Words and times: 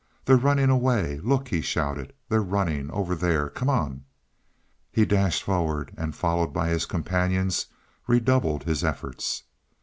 "They're 0.25 0.35
running 0.35 0.71
away 0.71 1.19
look," 1.19 1.49
he 1.49 1.61
shouted. 1.61 2.13
"They're 2.27 2.41
running 2.41 2.89
over 2.89 3.13
there 3.13 3.49
come 3.51 3.69
on." 3.69 4.03
He 4.91 5.05
dashed 5.05 5.43
forward, 5.43 5.93
and, 5.95 6.15
followed 6.15 6.51
by 6.51 6.69
his 6.69 6.87
companions, 6.87 7.67
redoubled 8.07 8.63
his 8.63 8.83
efforts. 8.83 9.43